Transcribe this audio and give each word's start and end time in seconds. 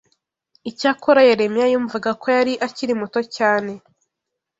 Icyakora 0.69 1.21
Yeremiya 1.29 1.67
yumvaga 1.73 2.11
ko 2.21 2.27
yari 2.37 2.53
akiri 2.67 2.93
muto 2.99 3.19
cyane 3.35 3.71